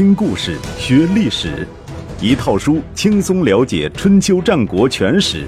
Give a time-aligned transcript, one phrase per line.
[0.00, 1.68] 听故事学历史，
[2.22, 5.46] 一套书轻松了解春秋战国全史。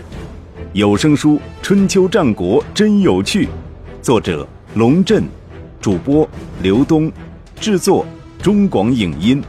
[0.75, 3.47] 有声书《春秋战国真有趣》，
[4.03, 5.25] 作者龙震，
[5.81, 6.29] 主播
[6.63, 7.11] 刘东，
[7.57, 8.05] 制作
[8.43, 9.43] 中广影音，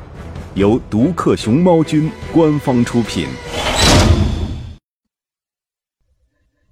[0.53, 3.27] 由独克熊猫君官方出品。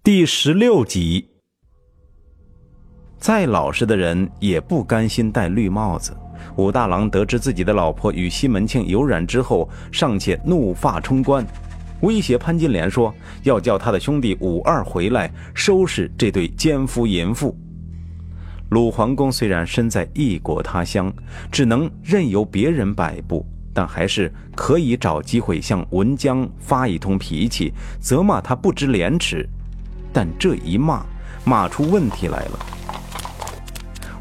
[0.02, 1.28] 第十六集。
[3.18, 6.16] 再老实的人也不甘心戴绿帽子。
[6.56, 11.46] 武大郎得知自己的老婆与西门庆有染之后，尚且怒发冲冠，
[12.02, 13.14] 威胁潘金莲说
[13.44, 17.56] 要叫他的兄弟武二回来收拾这对奸夫淫妇。
[18.70, 21.12] 鲁桓公虽然身在异国他乡，
[21.52, 29.46] 只能任由别人摆布，但还是可以找机会向文姜发一通脾气，责骂他不知廉耻。
[30.14, 31.06] 但这一骂，
[31.44, 32.60] 骂出问题来了。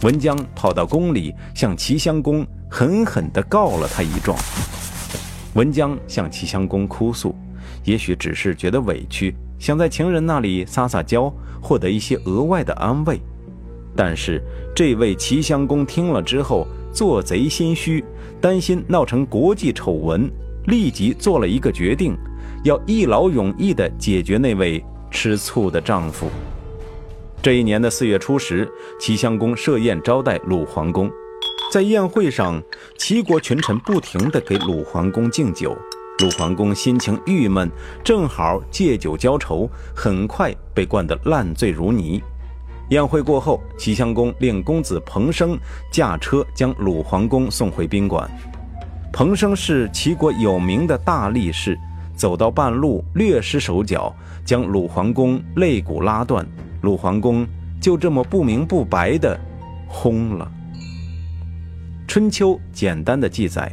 [0.02, 4.38] 文姜跑到宫里，向齐襄公狠狠地告了他一状。
[5.54, 7.34] 文姜向齐襄公哭诉，
[7.84, 13.20] 也许只是觉得委屈，想在情人那里撒撒娇，获得一些额外的安慰。
[13.94, 14.42] 但是
[14.74, 18.02] 这位齐襄公听了之后，做贼心虚，
[18.40, 20.30] 担心闹成国际丑闻，
[20.68, 22.16] 立即做了一个决定，
[22.64, 26.30] 要一劳永逸地解决那位吃醋的丈夫。
[27.42, 31.10] 这一年的四月初十，齐襄公设宴招待鲁桓公。
[31.72, 32.62] 在宴会上，
[32.98, 35.74] 齐国群臣不停地给鲁桓公敬酒。
[36.18, 37.70] 鲁桓公心情郁闷，
[38.04, 39.66] 正好借酒浇愁，
[39.96, 42.22] 很快被灌得烂醉如泥。
[42.90, 45.58] 宴会过后，齐襄公令公子彭生
[45.90, 48.30] 驾车将鲁桓公送回宾馆。
[49.14, 51.78] 彭生是齐国有名的大力士，
[52.14, 56.46] 走到半路略失手脚，将鲁桓公肋骨拉断。
[56.80, 57.46] 鲁桓公
[57.80, 59.38] 就这么不明不白的
[59.86, 60.50] 轰了。
[62.06, 63.70] 春秋简单的记载：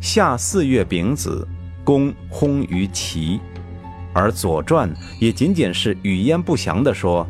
[0.00, 1.46] 夏四月丙子，
[1.84, 3.38] 公轰于齐；
[4.12, 4.90] 而左传
[5.20, 7.26] 也仅仅是语焉不详的说，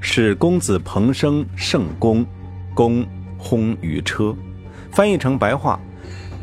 [0.00, 2.24] 是公子彭生胜公，
[2.74, 3.04] 公
[3.36, 4.34] 轰于车。
[4.92, 5.80] 翻译成白话：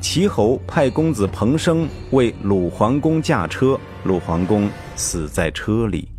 [0.01, 6.09] 齐侯派公子彭生为鲁桓公驾车，鲁桓公死在车里。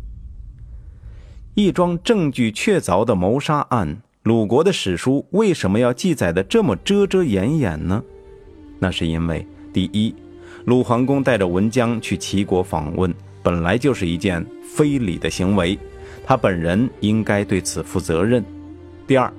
[1.55, 8.03] 一桩证据确凿的谋杀案，鲁国的史书为什么要记载的这么遮遮掩掩呢？
[8.77, 10.13] 那是因为，第一，
[10.65, 15.79] 鲁桓公带着文姜去齐国访问，本来就是一件非礼的行为，
[16.25, 18.43] 他本人应该对此负责任；
[19.07, 19.31] 第二，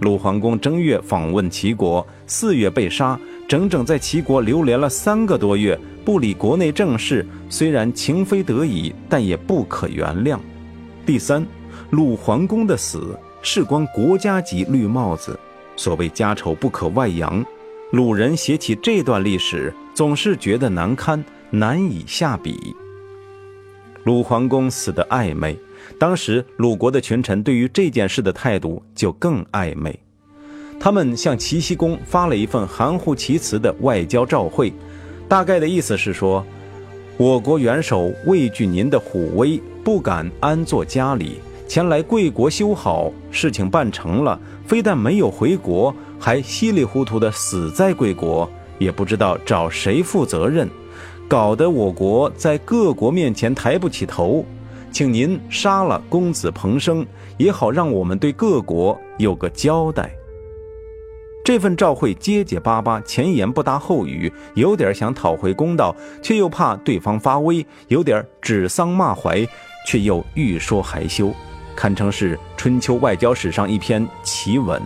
[0.00, 10.38] 鲁桓公正月访问齐国，四月被杀，整整在齐国流连了三个多月，不理国内政事，虽然情非得已，但也不可原谅；
[11.04, 11.46] 第三。
[11.90, 15.38] 鲁桓公的死事关国家级绿帽子，
[15.74, 17.42] 所谓家丑不可外扬。
[17.92, 22.76] 鲁人写起这段历史，总是觉得难堪，难以下笔。
[24.04, 25.58] 鲁桓公死的暧昧，
[25.98, 29.98] 当时鲁国的群臣对于这件事的态度就更暧昧。
[30.78, 34.70] 他们向齐僖公发了一份含糊其辞的外交照会，
[35.26, 36.44] 大概的意思是说，
[37.16, 41.40] 我国元首畏惧您的虎威，不敢安坐家里。
[41.68, 50.66] 前来贵国修好，事情办成了，非但没有回国，还稀里糊涂的死在贵国，也不知道找谁负责任，
[51.28, 54.46] 搞得我国在各国面前抬不起头。
[54.90, 57.06] 请您杀了公子彭生，
[57.36, 60.10] 也好让我们对各国有个交代。
[61.44, 69.46] 这份照会结结巴巴，前言不搭后语，有点想讨回公道，却又怕对方发威，有点指桑骂槐，
[69.86, 71.30] 却又欲说还休。
[71.78, 74.82] 堪称是春秋外交史上一篇奇文。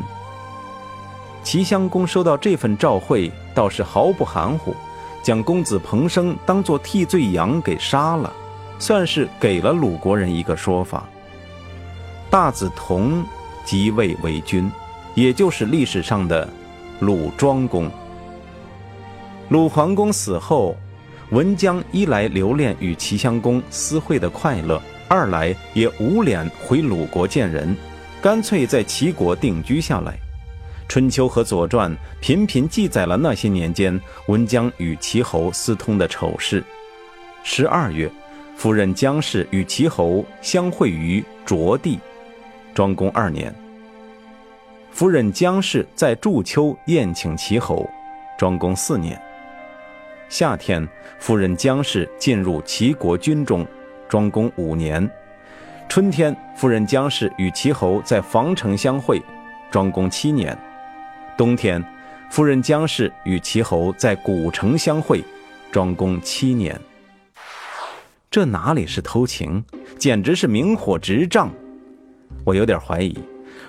[1.42, 4.76] 齐襄公收到这份诏会，倒是毫不含糊，
[5.22, 8.30] 将公子彭生当作替罪羊给杀了，
[8.78, 11.08] 算是给了鲁国人一个说法。
[12.28, 13.24] 大子同
[13.64, 14.70] 即位为君，
[15.14, 16.46] 也就是历史上的
[17.00, 17.90] 鲁庄公。
[19.48, 20.76] 鲁桓公死后，
[21.30, 24.78] 文姜一来留恋与齐襄公私会的快乐。
[25.12, 27.76] 二来也无脸回鲁国见人，
[28.22, 30.14] 干脆在齐国定居下来。
[30.88, 36.64] 春秋和左传频频记载了那些年间文姜与齐侯私通的丑事。
[37.42, 38.10] 十二月，
[38.56, 42.00] 夫人姜氏与齐侯相会于卓地，
[42.72, 43.54] 庄公二年。
[44.92, 47.86] 夫人姜氏在祝秋宴请齐侯，
[48.38, 49.20] 庄公四年。
[50.30, 50.88] 夏天，
[51.18, 53.66] 夫人姜氏进入齐国军中。
[54.12, 55.10] 庄公五年，
[55.88, 59.22] 春天，夫人姜氏与齐侯在防城相会。
[59.70, 60.54] 庄公七年，
[61.34, 61.82] 冬天，
[62.28, 65.24] 夫人姜氏与齐侯在古城相会，
[65.70, 66.78] 庄公七年。
[68.30, 69.64] 这哪里是偷情，
[69.96, 71.48] 简直是明火执仗！
[72.44, 73.18] 我有点怀疑，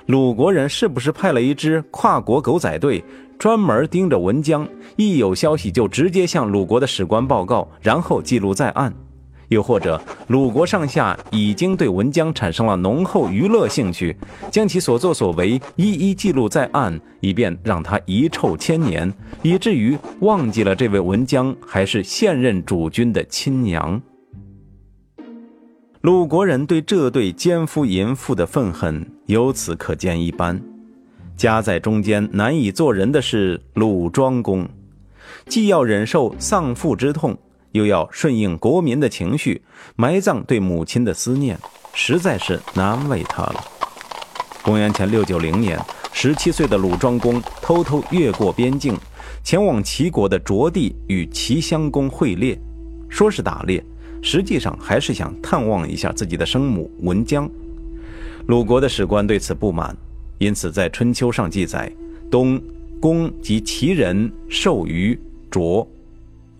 [0.07, 3.01] 鲁国人是不是派了一支跨国狗仔队，
[3.39, 4.67] 专门盯着文姜，
[4.97, 8.93] 一有消息就直接向鲁国的史官报告，然后记录在案。
[9.53, 14.15] 又或者，鲁国上下已经对文姜产生了浓厚娱乐兴趣，
[14.51, 19.11] 将其所作所为一一记录在案，以便让他遗臭千年，
[19.41, 24.01] 以至于忘记了这位文姜还是现任主君的亲娘。
[26.01, 30.61] 鲁国人对这对奸夫淫妇的愤恨，由此可见一斑。
[31.37, 34.67] 夹在中间难以做人的是鲁庄公，
[35.45, 37.37] 既要忍受丧父之痛。
[37.73, 39.61] 又要顺应国民的情绪，
[39.95, 41.59] 埋葬对母亲的思念，
[41.93, 43.63] 实在是难为他了。
[44.63, 45.77] 公元前六九零年，
[46.13, 48.97] 十七岁的鲁庄公偷偷越过边境，
[49.43, 52.57] 前往齐国的卓地与齐襄公会猎。
[53.09, 53.83] 说是打猎，
[54.21, 57.49] 实际上还是想探望一下自己的生母文姜。
[58.47, 59.95] 鲁国的史官对此不满，
[60.37, 61.91] 因此在春秋上记载：
[62.31, 62.61] 东
[62.99, 65.19] 公及齐人授于
[65.51, 65.87] 卓。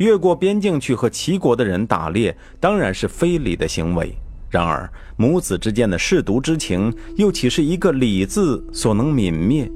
[0.03, 4.13] 越过边境去和齐国的人打猎，当然是非礼的行为。
[4.49, 9.71] 然而，母子之间的舐犊之情，又岂是一个“礼”字所能泯灭？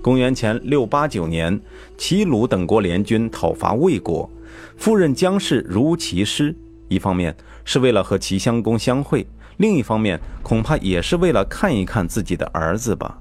[0.00, 1.60] 公元前六八九年，
[1.96, 4.30] 齐鲁等国联军讨伐魏国，
[4.76, 6.54] 夫人姜氏如其师。
[6.88, 7.34] 一方面
[7.64, 13.18] 是为了和齐襄公相会，另一方面恐怕也是为了看一看自己的儿子吧。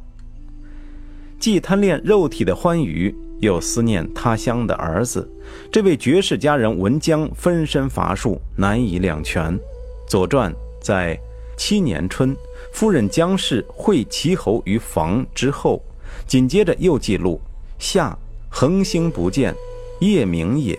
[1.39, 3.15] 既贪恋肉体的欢愉。
[3.39, 5.30] 又思念他乡的儿子，
[5.72, 9.54] 这位绝世佳人文姜分身乏术，难以两全。
[10.07, 10.51] 《左传》
[10.81, 11.19] 在
[11.56, 12.36] 七年春，
[12.74, 15.81] 夫人姜氏会齐侯于房之后，
[16.25, 17.39] 紧接着又记录：
[17.78, 18.18] 夏
[18.50, 19.54] 恒星不见，
[20.00, 20.75] 夜明也；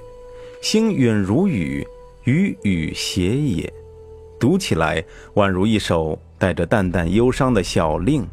[0.60, 1.86] 星陨如雨，
[2.24, 3.72] 雨雨斜也。
[4.40, 8.26] 读起来宛如一首带着淡淡忧伤的小令。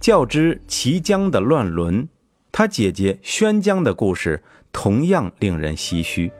[0.00, 2.08] 较之齐姜的乱伦。
[2.56, 4.40] 他姐姐宣姜的故事
[4.72, 6.30] 同样令人唏嘘。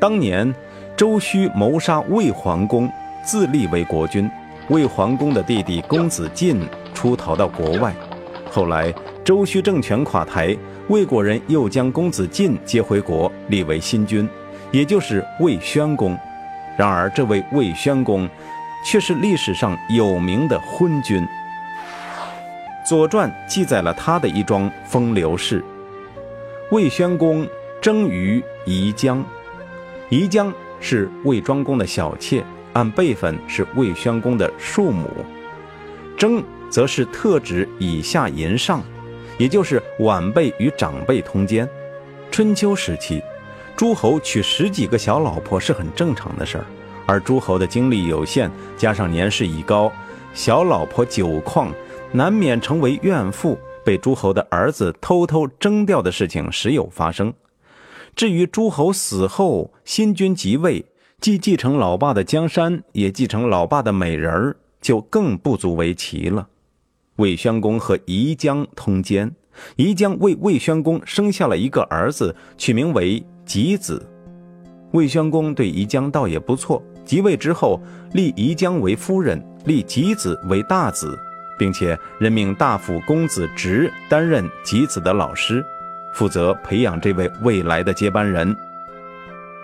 [0.00, 0.52] 当年
[0.96, 2.90] 周须谋杀魏桓公，
[3.24, 4.28] 自立为国君。
[4.70, 6.60] 魏桓公的弟弟公子晋
[6.92, 7.94] 出逃到国外，
[8.50, 8.92] 后来
[9.24, 10.52] 周须政权垮台，
[10.88, 14.28] 魏国人又将公子晋接回国，立为新君，
[14.72, 16.18] 也就是魏宣公。
[16.76, 18.28] 然而，这位魏宣公
[18.84, 21.22] 却是历史上有名的昏君。
[22.86, 25.60] 《左传》记载了他的一桩风流事：
[26.70, 27.44] 魏宣公
[27.80, 29.24] 征于宜姜，
[30.08, 32.44] 宜姜是魏庄公的小妾，
[32.74, 35.08] 按辈分是魏宣公的庶母。
[36.16, 36.40] 征
[36.70, 38.80] 则是特指以下淫上，
[39.36, 41.68] 也就是晚辈与长辈通奸。
[42.30, 43.20] 春秋时期，
[43.74, 46.64] 诸侯娶十几个小老婆是很正常的事儿，
[47.04, 49.90] 而诸侯的精力有限，加上年事已高，
[50.32, 51.66] 小老婆久旷。
[52.12, 57.32] 难免成为怨妇，被诸侯的儿子偷偷征掉的事情时有发生。
[58.14, 60.84] 至于诸侯死后新君即位，
[61.20, 66.48] 既继承老爸的江山，也继承老爸的美人儿，就更不足为奇了。
[67.16, 69.34] 魏宣公和宜姜通奸，
[69.76, 74.02] 宜姜为魏宣公生下了一个儿子，取名为吉子。
[74.92, 77.78] 魏宣公对宜姜倒也不错，即位之后
[78.12, 81.18] 立宜姜为夫人，立吉子为大子。
[81.56, 85.64] 并且任命大夫公子直担任吉子的老师，
[86.12, 88.56] 负责培养这位未来的接班人。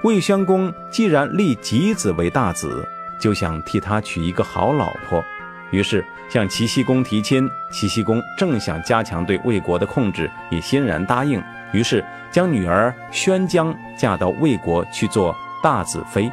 [0.03, 2.87] 魏宣公既然立吉子为大子，
[3.21, 5.23] 就想替他娶一个好老婆，
[5.71, 7.49] 于是向齐僖公提亲。
[7.71, 11.41] 齐僖公正想加强对魏国的控制，也欣然答应，
[11.73, 16.31] 于是将女儿宣姜嫁到魏国去做大子妃。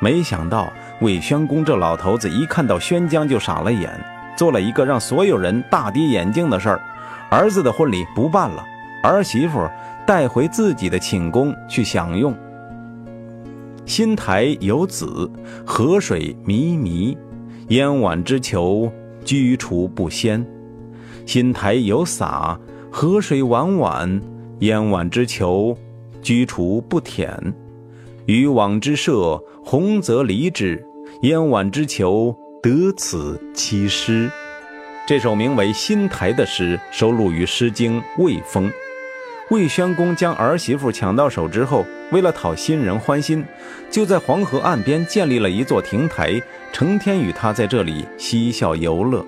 [0.00, 3.90] 没想到魏宣公这老头子一看到宣姜就傻了眼。
[4.38, 6.80] 做了一个让所有人大跌眼镜的事儿，
[7.28, 8.64] 儿子的婚礼不办了，
[9.02, 9.68] 儿媳妇
[10.06, 12.32] 带回自己的寝宫去享用。
[13.84, 15.28] 新台有子，
[15.66, 17.16] 河水靡靡，
[17.66, 18.88] 燕婉之裘，
[19.24, 20.46] 居处不鲜。
[21.26, 22.56] 新台有洒，
[22.92, 24.22] 河水婉婉，
[24.60, 25.76] 燕婉之裘，
[26.22, 27.36] 居处不舔。
[28.26, 30.86] 渔网之设，鸿则离之，
[31.22, 32.36] 燕婉之裘。
[32.60, 34.28] 得此七诗，
[35.06, 38.68] 这首名为《新台》的诗收录于《诗经·魏风》。
[39.50, 43.44] 魏宣公将儿媳妇抢到手之后，为了讨新人欢心，
[43.92, 49.24] 就在黄河岸边建立了一座亭台，成天与他在这里嬉笑游乐。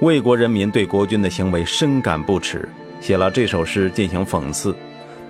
[0.00, 2.68] 魏国人民对国君的行为深感不耻，
[3.00, 4.74] 写了这首诗进行讽刺，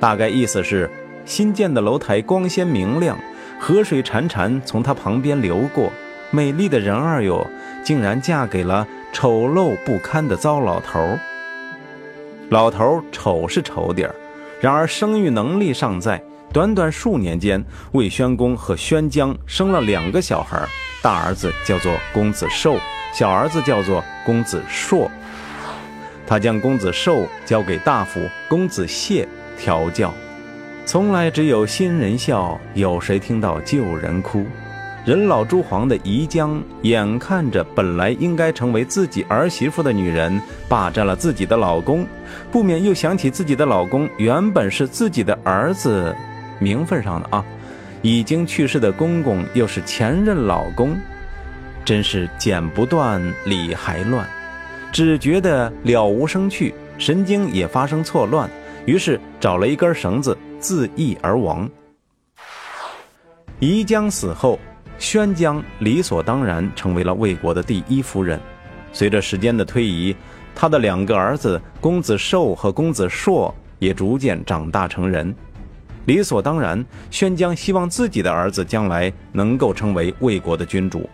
[0.00, 0.90] 大概意思是：
[1.26, 3.18] 新建的楼台光鲜明亮，
[3.60, 5.92] 河水潺潺从它旁边流过，
[6.30, 7.46] 美丽的人儿哟，
[7.82, 11.18] 竟然嫁给了丑陋不堪的糟老头儿。
[12.50, 14.14] 老头儿丑是丑点儿，
[14.60, 16.22] 然而生育能力尚在。
[16.50, 20.58] 短短数年间，魏宣公和宣姜生了两个小孩，
[21.02, 22.78] 大儿子叫做公子寿，
[23.12, 25.10] 小儿子叫做公子硕。
[26.26, 29.26] 他将公子寿交给大夫公子燮
[29.58, 30.12] 调教，
[30.86, 34.46] 从来只有新人笑，有谁听到旧人哭？
[35.08, 40.38] 人老珠黄的宜江，眼看着本来应该成为自己儿媳妇的女人
[40.68, 42.06] 霸占了自己的老公，
[42.52, 46.14] 不免又想起自己的老公原本是自己的儿子，
[46.58, 47.42] 名分上的啊，
[48.02, 50.94] 已经去世的公公又是前任老公，
[51.86, 54.28] 真是剪不断理还乱，
[54.92, 58.46] 只觉得了无生趣，神经也发生错乱，
[58.84, 61.66] 于是找了一根绳子自缢而亡。
[63.58, 64.60] 宜江死后。
[64.98, 68.38] 宣姜理所当然成为了魏国的第一夫人。
[68.92, 70.14] 随着时间的推移，
[70.54, 75.34] 他的两个儿子公子寿和公子硕也逐渐长大成人。
[76.06, 81.08] 理所当然，宣姜希望自己的儿子将来能够成为魏国的君主。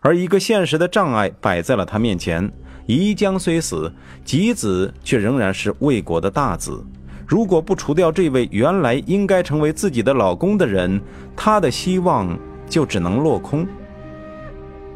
[0.00, 2.50] 而一个现实的障碍摆在了他面前：
[2.86, 3.92] 宜姜虽死，
[4.24, 6.84] 吉子却仍然是魏国的大子。
[7.26, 11.00] 如果不除掉这位原来应该成为自己的老公的人，
[11.34, 12.38] 他的希望。
[12.72, 13.66] 就只能落空。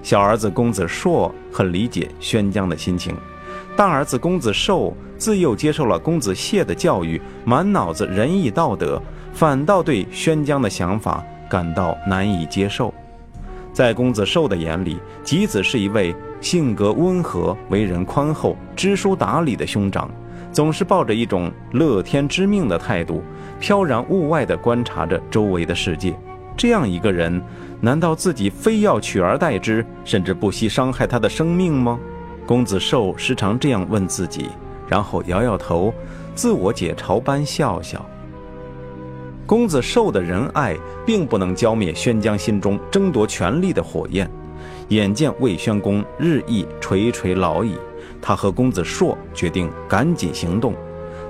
[0.03, 3.15] 小儿子公子硕很理解宣姜的心情，
[3.77, 8.99] 大儿子公子寿自幼接受了公子燮的教育，满脑子仁义道德，
[9.35, 12.95] 反倒对宣姜的想法感到难以接受。
[13.75, 20.11] 在公子寿的眼里，吉子是一位性格温和、为人宽厚、知书达理的兄长，
[20.51, 23.23] 总是抱着一种乐天知命的态度，
[23.61, 26.19] 飘然物外地观察着周围的世界。
[26.57, 27.43] 这样一个人。
[27.79, 31.99] 难道自己非要取而代之，甚至不惜伤害他的生命吗？
[32.47, 34.49] 公子寿时常这样问自己，
[34.89, 35.93] 然后摇摇头，
[36.35, 38.05] 自我解嘲般笑笑。
[39.45, 44.29] 公子寿的仁爱并不能浇灭宣姜心中争夺权力的火焰。
[44.89, 47.77] 眼见魏宣公日益垂垂老矣，
[48.23, 50.75] 他和公子硕决定赶紧行动。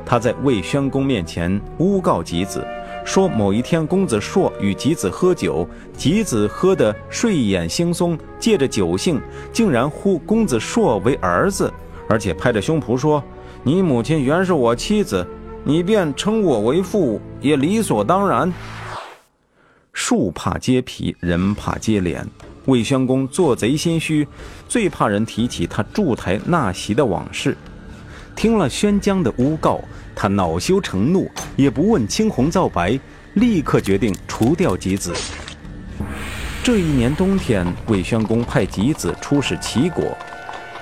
[0.04, 2.64] 他在魏宣公面前诬告吉子。
[3.06, 9.18] 说某一天，公子硕与吉子喝酒，吉子喝得睡眼惺忪，借着酒兴，
[9.52, 11.72] 竟然呼公子硕为儿子，
[12.08, 13.22] 而且拍着胸脯说
[13.62, 15.24] ：“你母亲原是我妻子，
[15.62, 18.52] 你便称我为父，也理所当然。”
[19.94, 22.26] 树怕揭皮，人怕揭脸。
[22.66, 24.26] 魏宣公做贼心虚，
[24.68, 27.56] 最怕人提起他筑台纳席的往事。
[28.36, 29.80] 听了宣姜的诬告。
[30.14, 32.98] 他恼羞成怒，也不问青红皂白，
[33.34, 35.12] 立刻决定除掉吉子。
[36.62, 40.16] 这一年冬天，魏宣公派吉子出使齐国，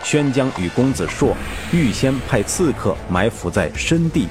[0.04, 1.36] 宣姜与公子硕
[1.72, 4.28] 预先派刺客埋伏在深地，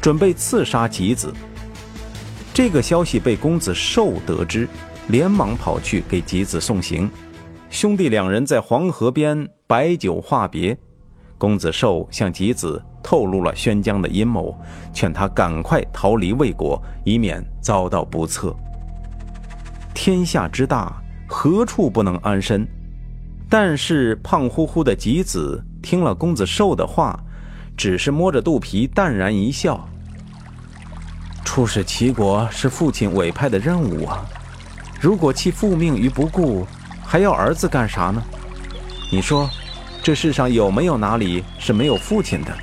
[0.00, 1.30] 准备刺杀吉子。
[2.54, 4.66] 这个消息被公子寿得知，
[5.08, 7.10] 连忙跑去给吉子送行。
[7.68, 10.78] 兄弟两人在黄河边摆酒话别。
[11.38, 14.58] 公子寿向吉子透露了宣姜的阴谋，
[14.92, 18.54] 劝他赶快逃离魏国，以免遭到不测。
[19.94, 20.92] 天下之大，
[21.28, 22.66] 何处不能安身？
[23.48, 27.18] 但是胖乎乎的吉子听了公子寿的话，
[27.76, 29.88] 只是摸着肚皮淡然一笑。
[31.44, 34.24] 出使齐国是父亲委派的任务啊，
[35.00, 36.66] 如果弃父命于不顾，
[37.04, 38.22] 还要儿子干啥呢？
[39.12, 39.48] 你说？
[40.06, 42.56] 这世上有没有哪里是没有父亲的？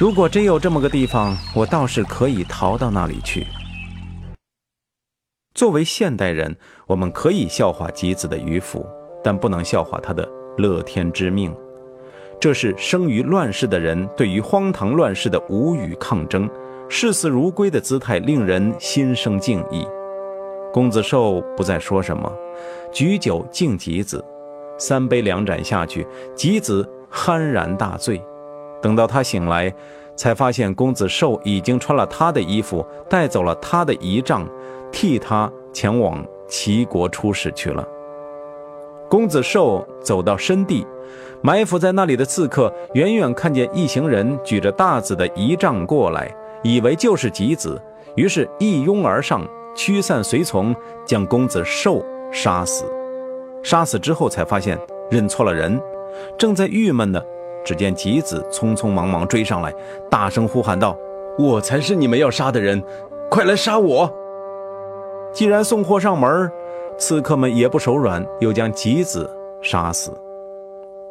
[0.00, 3.46] 如果真有这么个地方，我倒是可以逃到那里去。
[5.54, 6.56] 作为现代人，
[6.88, 8.84] 我们可以笑话吉子的迂腐，
[9.22, 10.28] 但不能笑话他的
[10.58, 11.54] 乐天知命。
[12.40, 16.50] 这是生于乱世的人对于荒唐乱世的无语抗争，
[16.88, 19.86] 视死如归的姿态令人心生敬意。
[20.72, 22.28] 公子寿不再说什么，
[22.92, 24.24] 举酒敬吉子。
[24.80, 28.20] 三杯两盏下去，吉子酣然大醉。
[28.82, 29.72] 等到他醒来，
[30.16, 34.48] 才发现公子寿已经穿了他的衣服，带走了他的仪仗，
[34.90, 37.86] 替他前往齐国出使去了。
[39.08, 40.86] 公子寿走到深地，
[41.42, 47.80] 埋伏在那里的刺客远远看见一行人举着大子的仪仗过来，以为就是吉子，
[48.14, 52.84] 于是一拥而上，驱散随从，将公子寿杀死。
[53.62, 54.78] 杀死之后才发现
[55.10, 55.80] 认错了人，
[56.38, 57.22] 正在郁闷呢，
[57.64, 59.74] 只见吉子匆匆忙忙追上来，
[60.10, 60.96] 大声呼喊道
[61.38, 62.82] ：“我才是你们要杀的人，
[63.30, 64.10] 快来杀我！”
[65.32, 66.50] 既然送货上门，
[66.98, 69.30] 刺客们也不手软，又将吉子
[69.62, 70.10] 杀死。《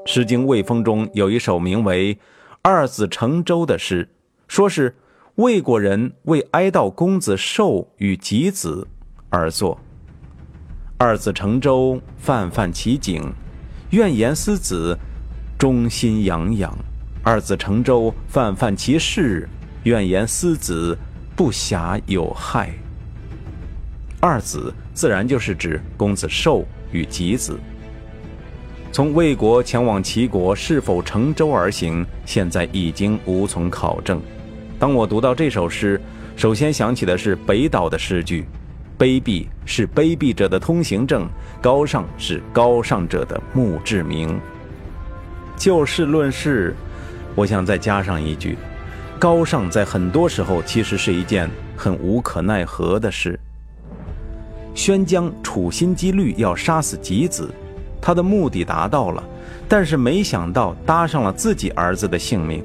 [0.05, 2.15] 诗经·魏风》中有一首名为
[2.61, 4.09] 《二子乘舟》的诗，
[4.47, 4.95] 说是
[5.35, 8.87] 魏国人为哀悼公子寿与吉子
[9.29, 9.79] 而作。
[11.01, 13.23] 二子乘舟，泛泛其景，
[13.91, 14.99] 怨言思子，
[15.57, 16.77] 忠心洋洋。
[17.23, 19.47] 二子乘舟，泛泛其事，
[19.83, 20.97] 怨言思子，
[21.37, 22.73] 不暇有害。
[24.19, 27.57] 二子自然就是指公子寿与吉子。
[28.91, 34.21] 从魏国前往齐国是否乘舟而行，现在已经无从考证。
[34.77, 36.01] 当我读到这首诗，
[36.35, 38.45] 首先想起的是北岛的诗句
[38.99, 41.25] ：“卑鄙是卑鄙者的通行证，
[41.61, 44.37] 高尚是高尚者的墓志铭。”
[45.55, 46.75] 就事论事，
[47.33, 48.57] 我想再加上一句：
[49.17, 53.39] 高尚在很多时候其实是一件很无可奈何的事。
[54.75, 57.49] 宣姜处心积虑要杀死吉子，
[58.01, 59.23] 他的目的达到了，
[59.67, 62.63] 但是没想到搭上了自己儿子的性命，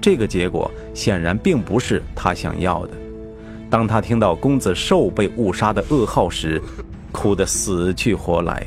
[0.00, 2.92] 这个结果显然并不是他想要的。
[3.70, 6.62] 当他听到公子寿被误杀的噩耗时，
[7.10, 8.66] 哭得死去活来。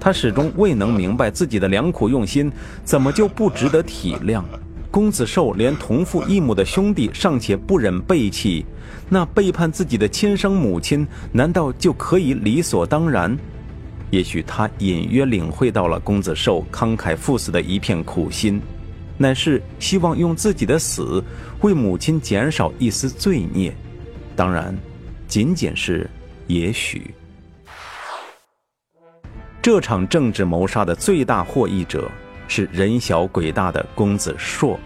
[0.00, 2.50] 他始终未能明白自己的良苦用心
[2.84, 4.42] 怎么就不值得体谅。
[4.90, 8.66] 公子寿连同父异母的兄弟尚且不忍背弃。
[9.08, 13.36] 那背叛自己的亲生母亲，难道就可以理所当然？
[14.10, 18.60] 也许他隐约领会到了公子寿慷慨赴死的一片苦心，
[19.16, 21.22] 乃是希望用自己的死
[21.60, 23.72] 为母亲减少一丝罪孽。
[24.40, 24.74] 当然，
[25.28, 26.08] 仅仅是
[26.46, 27.12] 也许。
[29.60, 32.10] 这场政治谋杀的最大获益者
[32.48, 34.80] 是人小鬼大的公子硕，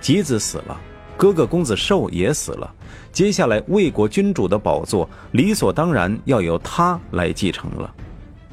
[0.00, 0.76] 吉子死了。
[1.16, 2.74] 哥哥公子寿也死了，
[3.12, 7.94] 接下来魏国君主的宝座理所当然要由他来继承了。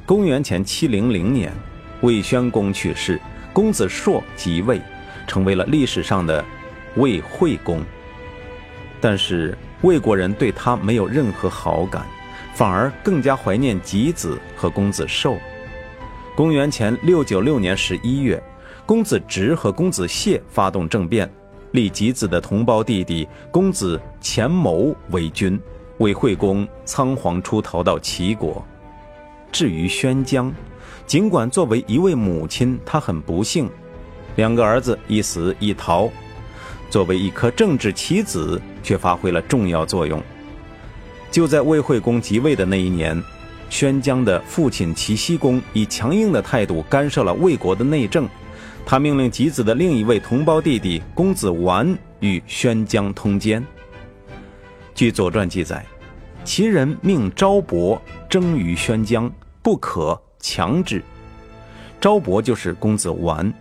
[0.05, 1.51] 公元前七零零年，
[2.01, 3.19] 魏宣公去世，
[3.51, 4.79] 公子硕即位，
[5.25, 6.45] 成为了历史上的
[6.97, 7.81] 魏惠公。
[9.03, 12.05] 但是魏国人对他没有任何好感，
[12.53, 15.35] 反而更加怀念吉子和公子寿。
[16.37, 18.41] 公元前六九六年十一月，
[18.85, 21.29] 公子直和公子燮发动政变。
[21.71, 25.59] 立吉子的同胞弟弟公子钱谋为君，
[25.97, 28.65] 魏惠公仓皇出逃到齐国。
[29.51, 30.53] 至于宣姜，
[31.05, 33.69] 尽管作为一位母亲，她很不幸，
[34.37, 36.09] 两个儿子一死一逃，
[36.93, 40.21] 作为一颗政治棋子，却发挥了重要作用。
[41.31, 43.19] 就在魏惠公即位的那一年，
[43.67, 48.29] 宣姜的父亲齐僖公以强硬的态度干涉了魏国的内政。
[48.85, 53.65] 他命令吉子的另一位同胞弟弟公子完与宣姜通奸。
[54.93, 55.83] 据《左传》记载，
[56.45, 61.01] 齐人命昭伯征于宣姜，不可强制。
[61.99, 63.51] 昭伯就是公子完。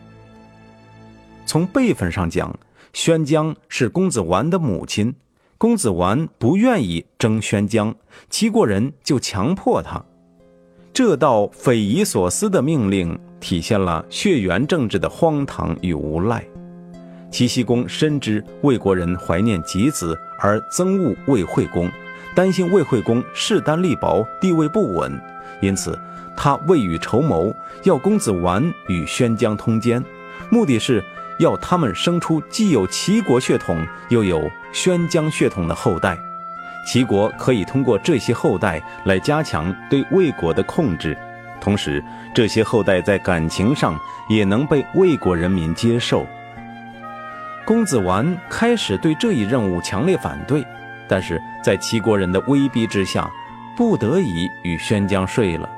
[1.46, 2.54] 从辈分上讲，
[2.92, 5.14] 宣姜是公子完的母亲，
[5.58, 7.94] 公子完不愿意争宣姜，
[8.30, 10.04] 齐国人就强迫他。
[10.92, 13.18] 这道匪夷所思的命令。
[13.42, 16.44] 体现了血缘政治的荒唐与无赖。
[17.28, 21.90] 齐僖公深知魏国人怀念吉子而憎恶魏惠公，
[22.36, 25.20] 担心魏惠公势单力薄、地位不稳，
[25.60, 25.98] 因此
[26.36, 27.52] 他未雨绸缪，
[27.82, 30.00] 要公子完与宣姜通奸，
[30.48, 31.02] 目的是
[31.38, 36.16] 要他们生出既有齐国血统又有宣姜血统的后代，
[36.86, 41.16] 齐国可以通过这些后代来加强对魏国的控制。
[41.60, 42.02] 同时，
[42.34, 46.26] 这些后代在感情上也能被魏国人民接受。
[47.64, 50.66] 公子完开始对这一任务强烈反对，
[51.06, 53.30] 但是在齐国人的威逼之下，
[53.76, 55.68] 不得已与宣姜睡了。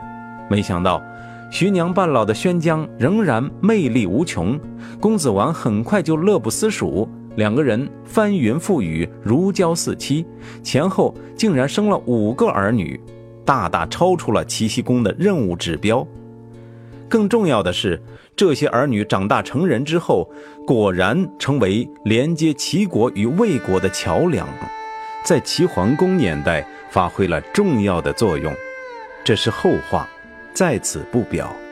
[0.49, 1.03] 没想到，
[1.55, 4.59] 徐娘半老的宣姜仍然魅力无穷，
[5.01, 10.27] 公子完很快就乐不思蜀，两个人翻云覆雨，如胶似漆，
[10.64, 13.01] 前后竟然生了五个儿女。
[13.45, 16.05] 大大超出了齐僖公的任务指标。
[17.09, 18.03] 更重要的是，
[18.35, 20.29] 这些儿女长大成人之后，
[20.67, 24.49] 果然成为连接齐国与魏国的桥梁，
[25.25, 28.53] 在齐桓公年代发挥了重要的作用。
[29.23, 30.09] 这是后话，
[30.55, 31.63] 在此不表。